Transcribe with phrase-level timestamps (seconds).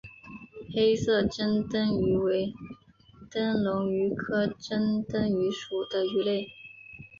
[0.73, 2.55] 黑色珍灯鱼为
[3.29, 6.49] 灯笼鱼科珍灯鱼属的鱼类。